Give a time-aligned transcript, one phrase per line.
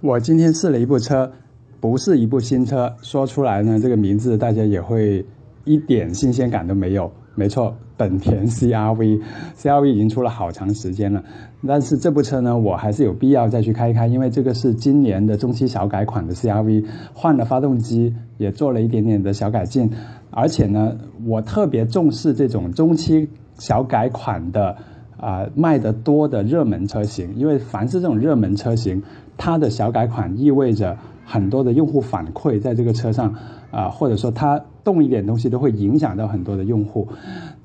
[0.00, 1.32] 我今天试了一部车，
[1.80, 5.26] 不是一部新车，说出来呢，这个名字大家也会
[5.64, 7.10] 一点新鲜感都没有。
[7.34, 11.24] 没错，本田 CRV，CRV 已经出了好长时间了，
[11.66, 19.90] 但是这部车呢，我还是有必要再去开一开，因为这个是今年的中期小改款的 CRV，换了发动机，也做了一点点的小改进，
[20.30, 20.96] 而且呢，
[21.26, 23.28] 我特别重视这种中期
[23.58, 24.76] 小改款的
[25.18, 29.02] 啊卖得多的热门车型，因为凡是这种热门车型，
[29.36, 30.96] 它的小改款意味着
[31.26, 33.34] 很多的用户反馈在这个车上
[33.70, 34.64] 啊，或者说它。
[34.84, 37.08] 动一点东西都会影响到很多的用户。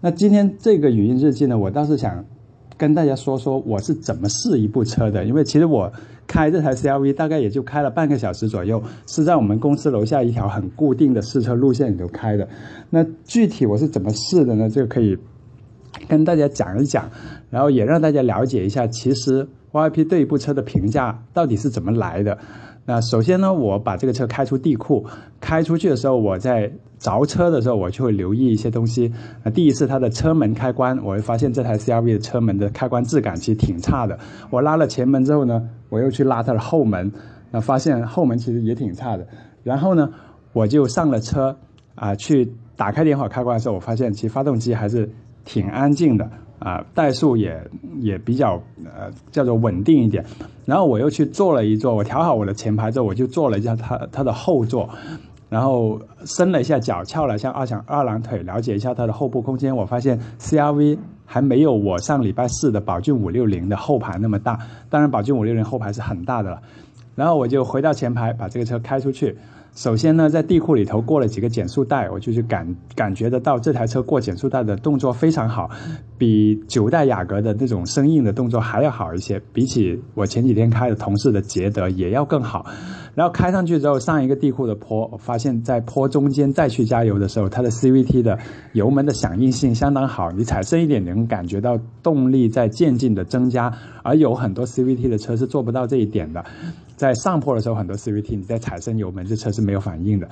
[0.02, 2.26] 那今天这个语音日记呢，我倒是想
[2.76, 5.23] 跟大家说说我是怎么试一部车的。
[5.23, 5.90] 因为其实我
[6.28, 12.50] 开这台 CRV 大概也就开了半个小时左右，是在我们公司楼下一条很固定的试车路线里头开的。
[12.90, 14.70] 那具体我是怎么试的呢？
[14.70, 15.17] 就可以
[16.08, 17.10] 跟大家讲一讲，
[17.50, 22.38] 然后也让大家了解一下，其实 YP 对一部车的评价到底是怎么来的。
[22.86, 25.06] 那首先呢，我把这个车开出地库，
[25.40, 29.14] 开出去的时候，我在着车的时候，我就会留意一些东西。
[29.44, 34.20] 那第一次它的车门开关，我会发现这台 CRV 的车门的开关质感其实挺差的。
[34.50, 37.10] 我拉了前门之后呢，我又去拉它的后门，
[37.52, 39.26] 那发现后门其实也挺差的。
[39.64, 40.10] 然后呢，
[40.52, 41.58] 我就上了车，
[41.95, 45.10] 啊，去打开点火开关的时候，我发现其实发动机还是
[45.45, 46.30] 挺安静的。
[46.59, 47.61] 啊，怠速也
[47.99, 48.53] 也比较
[48.86, 50.23] 呃叫做稳定一点，
[50.63, 54.89] 然后我又去坐了一坐，我调好我的前排之后，我就坐了一下它它的后座，
[55.49, 59.75] 然后伸了一下脚，翘了一下二两二郎腿，了解一下它的后部空间。
[59.75, 64.58] 我发现 CRV 还没有我上礼拜四的宝骏五六零的后排那么大，
[64.89, 66.61] 当然宝骏五六零后排是很大的了。
[67.14, 69.38] 然后我就回到前排，把这个车开出去。
[69.76, 75.72] 首先呢，在地库里头过了几个减速带，我就去感感觉得到这台车过减速带的动作非常好，
[76.20, 82.68] 比九代雅阁的那种生硬的动作还要好一些，比起我前几天开的同事的捷德也要更好。
[83.16, 88.38] 然后开上去之后，上一个地库的坡，我发现在坡中间再去加油的时候，它的 CVT 的
[88.74, 93.73] 油门的响应性相当好，你踩深一点能感觉到动力在渐进的增加，
[94.04, 96.45] 而有很多 CVT 的车是做不到这一点的。
[97.03, 100.30] 在上坡的时候，很多 CVT 你在踩深油门，这车是没有反应的。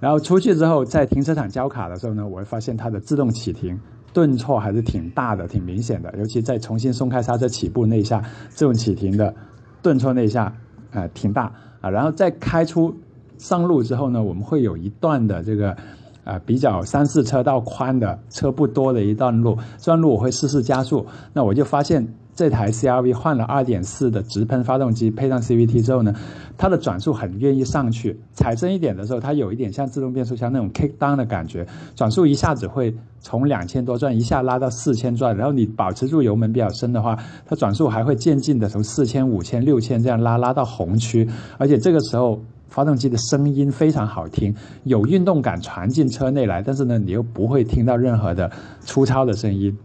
[0.00, 3.78] 然后出去之后，在停车场交卡的时候呢，我会发现它的自动启停
[4.14, 6.14] 顿挫还是挺大的，挺明显的。
[6.16, 9.34] 尤其在重新松开刹车起步那一下，自动启停的
[9.82, 10.56] 顿挫那一下，
[10.92, 11.52] 呃，挺大。
[11.82, 12.96] 啊，然后再开出
[13.36, 15.76] 上路之后呢，我们会有一段的这个，
[16.24, 21.06] 啊，比较三四车道宽的车不多的一段路，这段路我会试试加速。
[21.34, 26.14] 那我就发现这台 CRV 换了2.4的直喷发动机，配上 CVT 之后呢。
[26.56, 41.28] 它的转速很愿意上去，踩深一点的时候，它有一点像自动变速箱那种 kick down 的感觉，转速一下子会从两千多转一下拉到四千转，然后你保持住油门比较深的话，它转速还会渐进的从四千、五千、六千这样拉拉到红区，
[41.58, 49.76] 而且这个时候发动机的声音非常好听，有运动感传进车内来，但是呢，你又不会听到任何的粗糙的声音。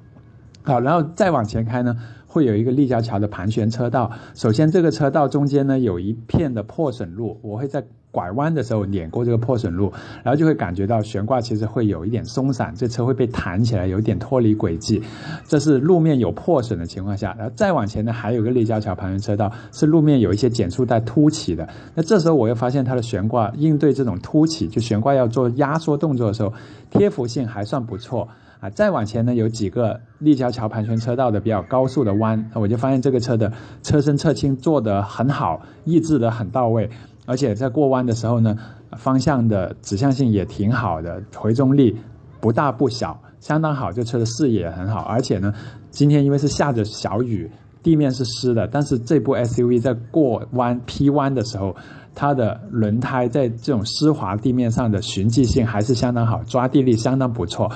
[0.62, 1.98] 好，然后再往前开呢。
[2.30, 4.12] 会有一个立交桥的盘旋车道。
[4.36, 9.92] 首先，这个车道中间呢有一片的破损路，我会在拐弯的时候碾过这个破损路，
[10.24, 15.02] 然后就会感觉到悬挂其实会有一点松散，这车会被弹起来，有点脱离轨迹。
[15.48, 17.36] 这是路面有破损的情况下。
[17.38, 21.70] 然后再往前呢，还有个立交桥盘旋车道，是路面有一些减速带凸起的。
[21.96, 26.54] 那这时候我又发现它的悬挂应对这种凸起，就悬挂要做压缩动作的时候，
[26.90, 28.28] 贴服性还算不错。
[28.60, 36.90] 啊，再往前呢，有几个立交桥盘旋车道的比较高速的弯，我就发现这个车的车身侧倾做得很好，抑制得很到位，
[37.26, 38.58] 而且在过弯的时候呢，
[38.98, 41.96] 方向的指向性也挺好的，回中力
[42.42, 45.54] 不大不小，相当好，这车的视野很好，而且呢，
[45.90, 47.50] 今天因为是下着小雨，
[47.82, 51.74] 地面是湿的，但是这部 SUV 在过弯 P 弯的时候。
[52.16, 57.72] 它的轮胎在这种湿滑地面上的循迹性还是相当好，抓地力相当不错。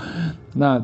[0.54, 0.84] 那。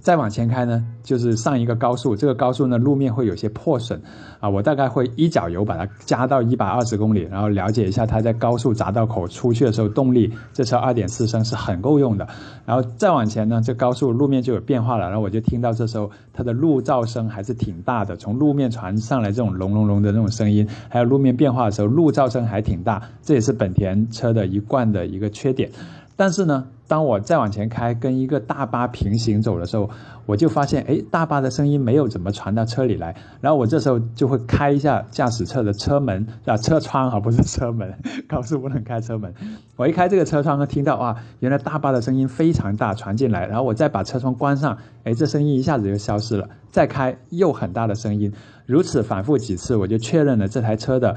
[0.00, 4.00] 再往前开呢，就是上一个高速，这个高速呢路面会有些破损，
[4.40, 12.26] 啊，我大概会一脚油把它加到一百二十公里，然后了解一下它在高速匝道口出去的时候动力，这车二点四升是很够用的。
[12.64, 25.70] 然后再往前呢，这高速路面就有变化了，然后我就听到这时候它的路噪声还是挺大的，从路面传上来这种隆隆隆的那种声音，还有路面变化的时候路噪声还挺大，这也是本田车的一贯的一个缺点。
[26.14, 29.88] 但是呢，当我再往前开，跟一个大巴平行走的时候，
[30.26, 33.16] 我就发现，哎，大巴的声音没有怎么传到车里来。
[33.40, 37.94] 然后我这时候就会开一下驾驶侧的车门，啊，车窗而，不是车门，
[38.28, 39.32] 高速不能开车门。
[39.76, 43.46] 我一开这个车窗，听到啊，原来大巴的声音非常大传进来。
[43.46, 46.50] 然后我再把车窗关上，哎，这声音一下子就消失了。
[46.70, 48.34] 再开又很大的声音，
[48.66, 51.16] 如此反复几次，我就确认了这台车的。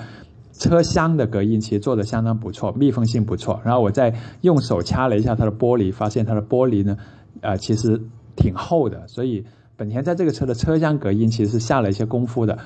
[0.58, 3.62] 车厢的隔音其实做的相当不错，密封性不错。
[3.66, 6.98] 然后我再用手掐了一下它的玻璃，发现它的玻璃呢，
[7.42, 8.02] 呃，其实
[8.36, 9.08] 挺厚的。
[9.08, 12.58] 所以本田在这个车的车厢隔音其实是下了一些功夫的。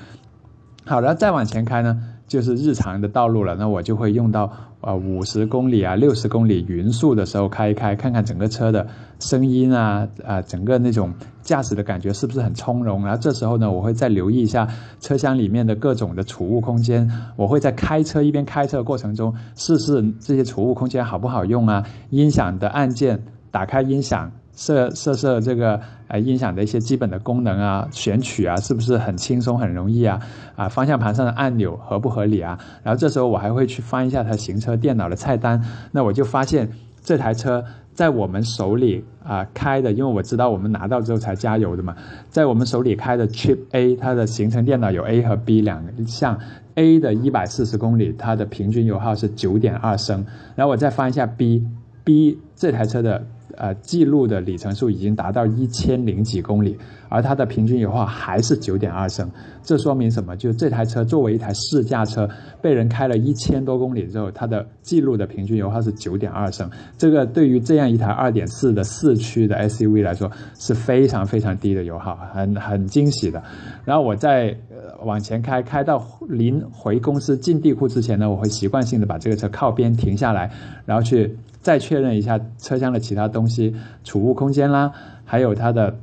[0.86, 3.54] 好然后，再往前开呢，就是日常的道路了。
[3.56, 8.86] 那我就会用到啊五十公里啊、六十公里匀速的时候开一开，看看整个车的
[9.18, 11.12] 声音啊啊，整个那种
[11.42, 13.04] 驾驶的感觉是不是很从容。
[13.04, 14.66] 然后这时候呢，我会再留意一下
[15.00, 17.10] 车厢里面的各种的储物空间。
[17.36, 24.32] 我会在开车一边开车过程中试试这些储物空间好不好用啊，音响的按键，打开音响。
[24.60, 30.20] 设设设这个呃音响的一些基本的功能啊，选曲啊，是不是很轻松很容易啊？
[30.54, 32.58] 啊，方向盘上的按钮合不合理啊？
[32.82, 36.70] 然后这时候我还会去翻一下它行车电脑的菜单，那我就发现
[37.02, 37.64] 这台车
[37.94, 41.96] 在我们手里啊开的，因为我知道我们拿到之后才加油的嘛，
[42.28, 46.38] 在我们手里开的 Chip A，它的行程电脑有 A 和 B 两项
[46.74, 53.24] ，A 的一百四十公里，它的平均油耗是九点二升，然后我再翻一下 B，B 这台车的。
[53.60, 56.78] 呃，记录的里程数已经达到一千零几公里，
[57.10, 59.30] 而它的平均油耗还是九点二升，
[59.62, 60.34] 这说明什么？
[60.34, 62.26] 就这台车作为一台试驾车，
[62.62, 73.42] 被人开了一千多公里之后，它的记录的平均油耗是九点二升，这个对于这样一台二点四的四驱的 SUV 来说是非常非常低的油耗，很很惊喜的。
[73.84, 74.56] 然后我在
[75.02, 80.50] 往前开，开到临回公司进地库之前呢，我会习惯性的把这个车靠边停下来，
[80.86, 81.36] 然后去。
[81.62, 84.92] 再确认一下车厢的其他东西，储物空间啦，
[85.26, 85.94] 还有它的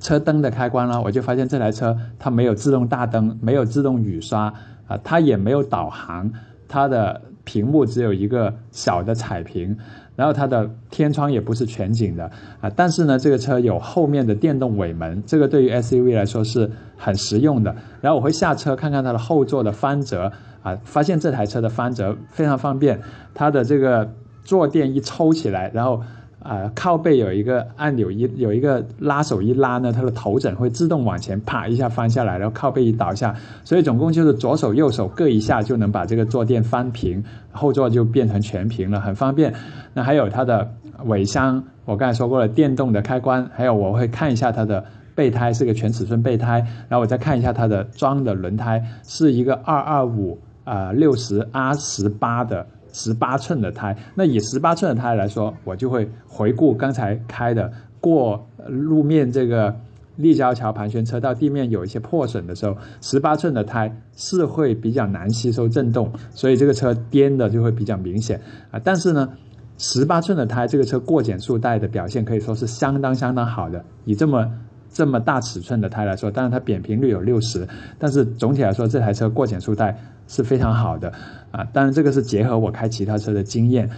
[0.00, 4.52] 车灯的开关啦，我就发现这台车它没有自动大灯，没有自动雨刷
[4.88, 6.32] 啊，它也没有导航，
[6.66, 9.74] 它的屏幕只有一个小的彩屏，
[10.16, 12.30] 然后它的天窗也不是全景的
[12.60, 17.74] 啊，但是呢，这个车有后面的电动尾门，这个对于 SUV 来说是很实用的。
[18.02, 20.30] 然后我会下车看看它的后座的翻折
[20.62, 23.00] 啊，发现这台车的翻折非常方便，
[23.32, 24.12] 它的这个。
[24.44, 26.00] 坐垫一抽起来，然后
[26.40, 39.52] 啊靠背有一个按钮一有一个拉手一拉呢，它的头枕会自动往前啪一下翻下来，然后靠背一倒下，所以总共就是左手右手各一下就能把这个坐垫翻平，后座就变成全平了，很方便。
[39.94, 40.74] 那还有它的
[41.06, 52.66] 尾箱，我刚才说过了，电动的开关，还有我会看一下它的备胎是个全尺寸备胎，然后我再看一下它的装的轮胎是一个二二五啊六十 R 十八的。
[52.92, 59.76] 十八寸的胎，那以十八寸的胎来说，我就会回顾刚才开的过路面这个
[60.16, 68.40] 立交桥盘旋车道地面有一些破损的时候，十八寸的胎是会比较难吸收震动，所以这个车颠的就会比较明显
[68.70, 68.80] 啊。
[68.82, 69.28] 但是呢，
[69.76, 74.50] 十八寸的胎这个车过减速带的表现可以说是相当相当好的，以这么。
[74.92, 77.68] 这么大尺寸的胎来说，当然它扁平率有六十，
[77.98, 79.96] 但是总体来说这台车过减速带
[80.26, 81.12] 是非常好的
[81.50, 81.64] 啊。
[81.72, 83.88] 当然这个是结合我开其他车的经验，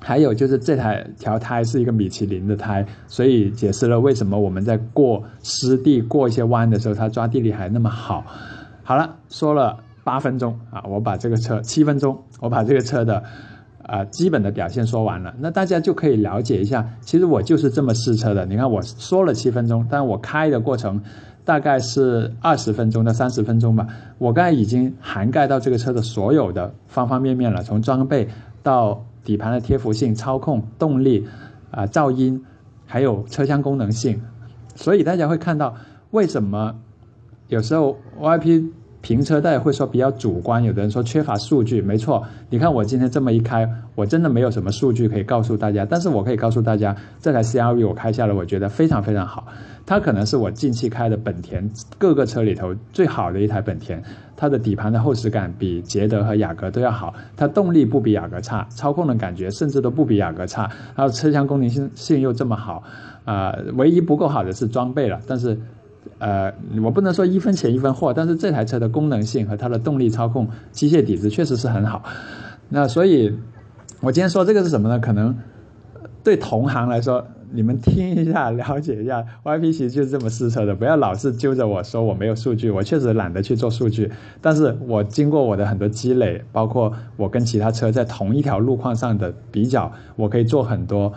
[0.00, 8.24] 还有就是这台条胎是一个米其林的胎，所以解释了为什么我们在过湿地、过一些弯的时候，它抓地力还那么好。
[8.82, 13.22] 好了，说了八分钟啊，我把这个车七分钟，我把这个车的。
[13.86, 16.88] 啊，基本的表现说完了，那大家就可以了解一下。
[17.00, 18.46] 其实我就是这么试车的。
[18.46, 21.02] 你看，我说了七分钟，但我开的过程
[21.44, 23.86] 大概是二十分钟到三十分钟吧。
[24.18, 28.28] 我刚才已经涵盖到这个车的所有的方方面面了，从装备
[28.62, 31.26] 到底盘的贴服性、操控、动力
[31.70, 32.44] 啊、噪音，
[32.86, 34.22] 还有车厢功能性。
[34.74, 35.74] 所以大家会看到，
[36.10, 36.76] 为什么
[37.48, 38.70] 有时候 YP。
[39.04, 42.24] 评车大家会说比较主观，有的人说缺乏数据，没错。
[42.48, 49.46] 你看我今天这么一开，我真的没有什么数据可以告诉大家，但是我可以告诉大家，这台 CRV 我开下来，我觉得非常非常好。
[49.84, 54.02] 它可能是我近期开的本田各个车里头最好的一台本田。
[54.36, 62.82] 它的底盘的厚实感比捷德和雅阁都要好，它动力不比雅阁差，操控的感觉甚至都不比雅阁差，还有车厢功能性性又这么好，
[63.26, 65.60] 啊，唯一不够好的是装备了，但是。
[66.18, 72.02] 呃，我不能说一分钱一分货，但是这台车的功能性和它的动力操控、机械底子确实是很好。
[72.68, 73.36] 那所以，
[74.00, 74.98] 我今天说这个是什么呢？
[74.98, 75.36] 可能
[76.22, 80.74] 对同行来说，你们听一下，了解一下，YP 其实就是这么试车的。
[80.74, 84.10] 不要老是揪着我说我没有数据，我确实懒得去做数据。
[84.40, 91.12] 但是我经过我的很多积累，包括我跟其他车在同一条路况上的比较，我可以做很多。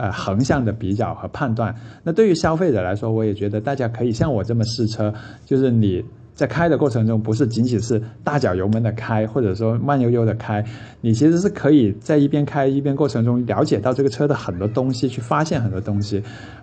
[0.00, 1.74] 呃，横向的比较和判断。
[2.02, 5.12] 那对于消费者来说，我也觉得大家可以像我这么试车，
[5.44, 6.02] 就是你
[6.34, 10.64] 在开的过程中，不是仅仅是大脚油门的开，或者说慢悠悠的开，
[11.02, 16.22] 你其实是可以在一边开一边过程中了解到这个车的很多东西，去发现很多东西。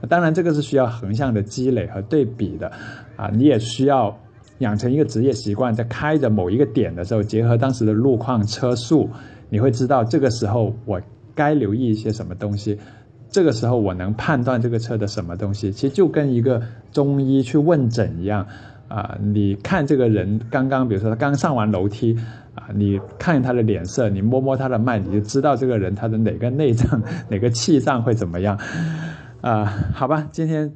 [0.09, 2.71] 当然，这个是需要横向的积累和对比的，
[3.17, 4.17] 啊，你也需要
[4.57, 9.07] 养成一个职业习惯，在开着某一个点的时候，结合当时的路况、车速，
[9.49, 10.99] 你会知道这个时候我
[11.35, 12.79] 该留意一些什么东西。
[13.29, 18.47] 这个时候我能判断这个车的什么东西，其实就跟一个中医去问诊一样。
[18.87, 22.17] 啊，你看这个人刚刚，比如说他刚上完楼梯，
[22.55, 28.57] 啊，你看他的脸色，你摸摸他的脉，你就知道这个人他的哪个内脏、 哪个气脏会怎么样。
[29.41, 30.71] 啊，好吧，今天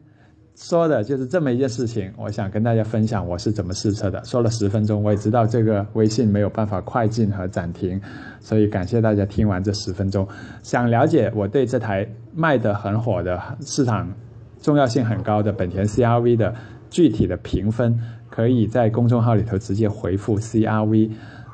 [0.62, 4.24] 说的就是这么一件事情，我想跟大家分享我是怎么试车的。
[4.24, 8.00] 说了十分钟，我也知道这个微信没有办法快进和暂停，
[8.39, 10.27] 所以感谢大家听完这十分钟。
[10.62, 14.13] 想了解我对这台卖的很火的市场
[14.62, 16.53] 重要性很高的本田 CRV 的。
[16.91, 17.98] 具体的评分
[18.30, 21.12] 可以在公众号里头直接回复 CRV，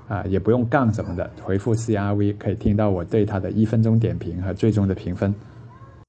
[0.07, 5.35] 啊，也不用杠什么的，回复 CRV 可以听到我对它的一分钟点评和最终的评分。